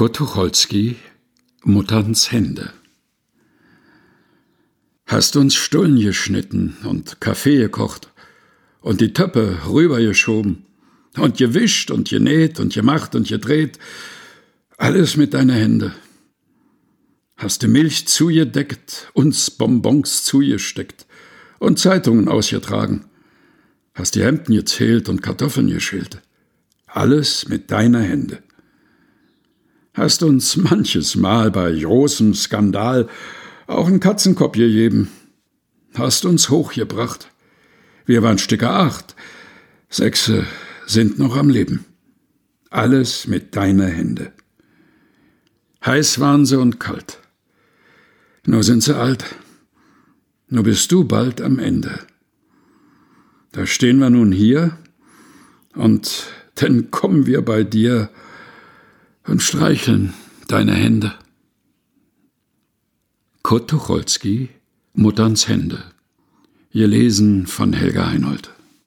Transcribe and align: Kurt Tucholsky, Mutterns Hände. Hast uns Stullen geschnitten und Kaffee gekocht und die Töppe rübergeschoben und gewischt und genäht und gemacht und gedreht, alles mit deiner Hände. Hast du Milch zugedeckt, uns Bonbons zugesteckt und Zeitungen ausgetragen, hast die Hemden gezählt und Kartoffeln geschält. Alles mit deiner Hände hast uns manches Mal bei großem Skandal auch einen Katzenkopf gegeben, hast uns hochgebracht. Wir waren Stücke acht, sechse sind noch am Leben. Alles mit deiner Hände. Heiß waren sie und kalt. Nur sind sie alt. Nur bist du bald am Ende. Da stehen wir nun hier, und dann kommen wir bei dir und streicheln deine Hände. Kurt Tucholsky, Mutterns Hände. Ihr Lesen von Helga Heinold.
Kurt 0.00 0.16
Tucholsky, 0.16 0.96
Mutterns 1.62 2.32
Hände. 2.32 2.72
Hast 5.04 5.36
uns 5.36 5.54
Stullen 5.54 6.00
geschnitten 6.00 6.74
und 6.84 7.20
Kaffee 7.20 7.58
gekocht 7.58 8.10
und 8.80 9.02
die 9.02 9.12
Töppe 9.12 9.58
rübergeschoben 9.68 10.64
und 11.18 11.36
gewischt 11.36 11.90
und 11.90 12.08
genäht 12.08 12.60
und 12.60 12.72
gemacht 12.72 13.14
und 13.14 13.28
gedreht, 13.28 13.78
alles 14.78 15.18
mit 15.18 15.34
deiner 15.34 15.52
Hände. 15.52 15.94
Hast 17.36 17.62
du 17.62 17.68
Milch 17.68 18.08
zugedeckt, 18.08 19.10
uns 19.12 19.50
Bonbons 19.50 20.24
zugesteckt 20.24 21.04
und 21.58 21.78
Zeitungen 21.78 22.26
ausgetragen, 22.28 23.04
hast 23.92 24.14
die 24.14 24.24
Hemden 24.24 24.54
gezählt 24.54 25.10
und 25.10 25.20
Kartoffeln 25.20 25.66
geschält. 25.66 26.22
Alles 26.86 27.48
mit 27.48 27.70
deiner 27.70 28.00
Hände 28.00 28.42
hast 29.94 30.22
uns 30.22 30.56
manches 30.56 31.16
Mal 31.16 31.50
bei 31.50 31.72
großem 31.72 32.34
Skandal 32.34 33.08
auch 33.66 33.86
einen 33.86 34.00
Katzenkopf 34.00 34.56
gegeben, 34.56 35.10
hast 35.94 36.24
uns 36.24 36.50
hochgebracht. 36.50 37.30
Wir 38.06 38.22
waren 38.22 38.38
Stücke 38.38 38.70
acht, 38.70 39.14
sechse 39.88 40.46
sind 40.86 41.18
noch 41.18 41.36
am 41.36 41.48
Leben. 41.48 41.84
Alles 42.70 43.26
mit 43.26 43.56
deiner 43.56 43.86
Hände. 43.86 44.32
Heiß 45.84 46.20
waren 46.20 46.46
sie 46.46 46.58
und 46.58 46.78
kalt. 46.78 47.18
Nur 48.46 48.62
sind 48.62 48.82
sie 48.82 48.96
alt. 48.96 49.24
Nur 50.48 50.64
bist 50.64 50.90
du 50.92 51.04
bald 51.04 51.40
am 51.40 51.58
Ende. 51.58 52.00
Da 53.52 53.66
stehen 53.66 53.98
wir 53.98 54.10
nun 54.10 54.32
hier, 54.32 54.76
und 55.74 56.26
dann 56.56 56.90
kommen 56.90 57.26
wir 57.26 57.42
bei 57.42 57.62
dir 57.62 58.10
und 59.30 59.42
streicheln 59.42 60.12
deine 60.48 60.74
Hände. 60.74 61.14
Kurt 63.42 63.70
Tucholsky, 63.70 64.48
Mutterns 64.92 65.48
Hände. 65.48 65.84
Ihr 66.72 66.88
Lesen 66.88 67.46
von 67.46 67.72
Helga 67.72 68.10
Heinold. 68.10 68.50